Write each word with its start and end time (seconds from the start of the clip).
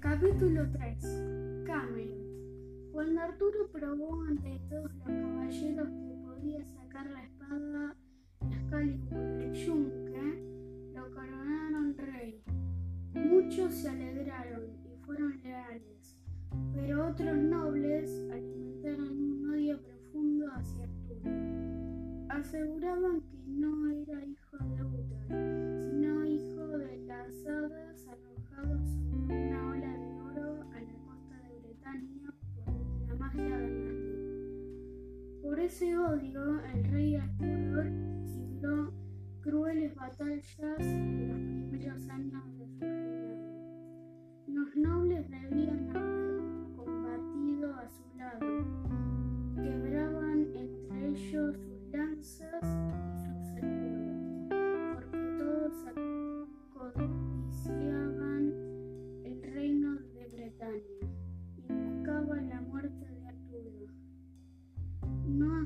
Capítulo 0.00 0.64
3 0.70 1.64
Camelot 1.66 2.92
Cuando 2.92 3.20
Arturo 3.20 3.68
probó 3.72 4.22
ante 4.22 4.60
todos 4.70 4.92
los 4.94 5.04
caballeros 5.04 5.88
que 5.88 6.14
podía 6.24 6.64
sacar 6.64 7.10
la 7.10 7.24
espada 7.24 7.96
Excalibur 8.48 9.18
del 9.38 9.52
yunque, 9.54 10.92
lo 10.94 11.10
coronaron 11.10 11.96
rey. 11.96 12.40
Muchos 13.12 13.74
se 13.74 13.88
alegraron 13.88 14.70
y 14.84 15.04
fueron 15.04 15.42
leales, 15.42 16.16
pero 16.74 17.08
otros 17.08 17.36
nobles 17.36 18.22
alimentaron 18.30 19.10
un 19.10 19.50
odio 19.50 19.82
profundo 19.82 20.46
hacia 20.52 20.84
Arturo. 20.84 21.30
Aseguraban 22.28 23.20
que 23.22 23.38
no 23.48 23.90
era 23.90 24.24
hijo 24.24 24.58
de 24.58 24.84
Utar, 24.84 25.90
sino 25.90 26.24
hijo 26.24 26.78
de 26.78 26.98
las 27.06 27.46
hadas 27.46 27.87
Ese 35.68 35.98
odio, 35.98 36.64
el 36.72 36.84
rey 36.84 37.16
Arturo 37.16 37.82
libró 37.84 38.90
crueles 39.42 39.94
batallas 39.94 40.80
en 40.80 41.28
los 41.28 41.36
primeros 41.36 42.08
años 42.08 42.42
de 42.56 42.66
su 42.68 42.80
reinado. 42.80 44.46
Los 44.46 44.74
nobles 44.76 45.28
debían 45.28 45.94
haber 45.94 46.74
combatido 46.74 47.74
a 47.74 47.86
su 47.86 48.16
lado, 48.16 48.77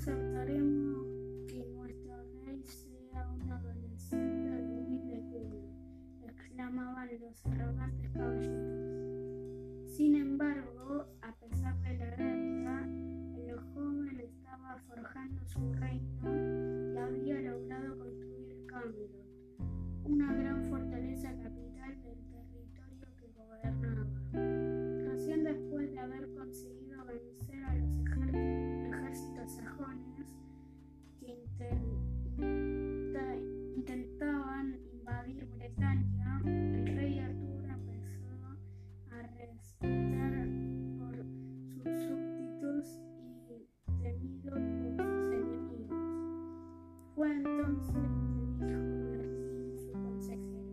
aceptaremos 0.00 1.04
que 1.46 1.62
nuestro 1.74 2.14
rey 2.46 2.64
sea 2.64 3.28
un 3.28 3.52
adolescente 3.52 4.50
de 4.50 4.78
humilde 4.78 5.20
cuna, 5.30 6.26
exclamaban 6.26 7.10
los 7.20 7.44
arrogantes 7.44 8.08
caballeros. 8.12 9.92
Sin 9.94 10.16
embargo, 10.16 11.04
a 11.20 11.34
pesar 11.34 11.78
de 11.82 11.98
la 11.98 12.16
guerra, 12.16 12.88
el 13.36 13.58
joven 13.74 14.20
estaba 14.20 14.78
forjando 14.88 15.44
su 15.44 15.70
reino 15.74 16.19
entonces 47.50 47.94
que 48.58 48.76
dijo 48.76 49.76
su 49.78 49.92
consejero, 49.92 50.72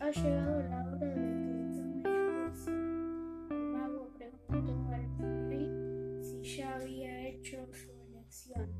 ha 0.00 0.10
llegado 0.10 0.62
la 0.62 0.90
hora 0.90 1.06
de 1.06 1.14
que 1.14 1.76
tome 1.76 1.98
esposa. 1.98 2.72
El 3.50 3.64
mago 3.72 4.10
preguntó 4.14 4.72
al 4.92 5.48
rey 5.48 5.68
si 6.22 6.42
ya 6.56 6.76
había 6.76 7.28
hecho 7.28 7.66
su 7.72 7.90
elección. 8.08 8.70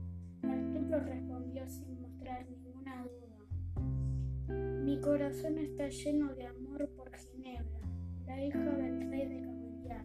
Arturo 0.43 1.01
respondió 1.01 1.69
sin 1.69 2.01
mostrar 2.01 2.47
ninguna 2.49 3.05
duda. 3.05 3.39
Mi 4.85 5.01
corazón 5.01 5.59
está 5.59 5.89
lleno 5.89 6.35
de 6.35 6.47
amor 6.47 6.89
por 6.97 7.15
Ginebra, 7.17 7.81
la 8.27 8.45
hija 8.45 8.59
del 8.59 9.11
rey 9.11 9.29
de 9.29 9.41
Cameliar. 9.43 10.05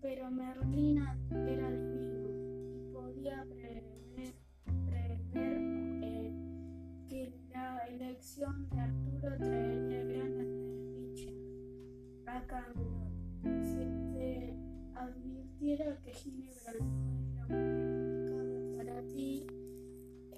Pero 0.00 0.30
Merlina 0.30 1.18
era 1.30 1.70
de 8.52 8.78
Arturo 8.78 9.38
traería 9.38 10.04
grandes 10.04 10.48
desdichas 10.48 11.34
a 12.26 12.46
Camelot. 12.46 13.08
Si 13.62 13.86
te 14.12 14.54
advirtiera 14.94 15.98
que 16.02 16.12
Ginebra 16.12 16.72
no 16.78 17.06
es 17.08 17.24
la 17.34 17.46
mujer 17.46 17.80
indicada 17.96 18.76
para 18.76 19.08
ti, 19.08 19.46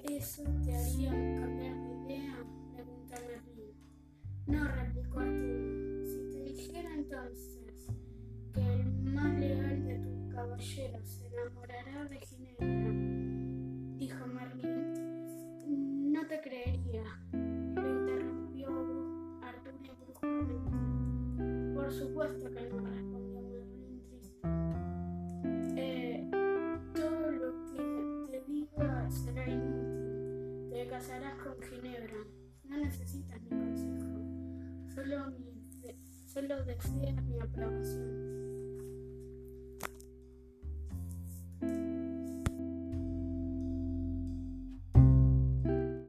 ¿eso 0.08 0.44
te 0.64 0.76
haría 0.76 1.10
cambiar 1.40 1.76
de 1.82 1.94
idea? 2.04 2.46
Preguntó 2.74 3.14
Merlín. 3.26 3.74
No, 4.46 4.68
replicó 4.68 5.18
Arturo. 5.18 6.04
Si 6.04 6.30
te 6.30 6.44
dijera 6.44 6.94
entonces 6.94 7.88
que 8.54 8.72
el 8.72 8.84
más 9.02 9.36
leal 9.36 9.84
de 9.84 9.98
tus 9.98 10.32
caballeros 10.32 11.08
se 11.08 11.26
enamorará 11.26 12.04
de 12.04 12.20
Ginebra, 12.20 13.98
dijo 13.98 14.26
Merlín, 14.28 16.12
no 16.12 16.24
te 16.28 16.40
creería. 16.40 17.02
Por 21.86 21.94
supuesto 21.94 22.50
que 22.50 22.68
no, 22.68 22.84
respondió 22.84 23.42
Merlín 23.42 24.02
triste. 24.08 24.40
Eh, 25.76 26.28
todo 26.92 27.30
lo 27.30 27.64
que 27.66 28.32
te 28.32 28.44
diga 28.50 29.08
será 29.08 29.48
inútil. 29.48 30.68
Te 30.68 30.88
casarás 30.88 31.34
con 31.44 31.54
Ginebra. 31.62 32.26
No 32.64 32.78
necesitas 32.78 33.40
mi 33.40 33.50
consejo. 33.50 34.18
Solo, 34.96 35.30
mi 35.38 36.26
solo 36.26 36.64
deseas 36.64 37.22
mi 37.22 37.38
aprobación. 37.38 38.55